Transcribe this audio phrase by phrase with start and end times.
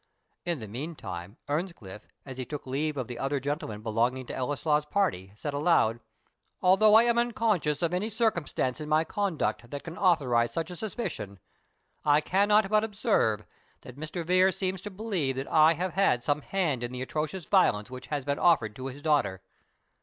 [0.45, 4.87] In the meantime, Earnscliff, as he took leave of the other gentlemen belonging to Ellieslaw's
[4.87, 5.99] party, said aloud,
[6.59, 10.75] "Although I am unconscious of any circumstance in my conduct that can authorize such a
[10.75, 11.37] suspicion,
[12.03, 13.45] I cannot but observe,
[13.81, 14.25] that Mr.
[14.25, 18.07] Vere seems to believe that I have had some hand in the atrocious violence which
[18.07, 19.43] has been offered to his daughter.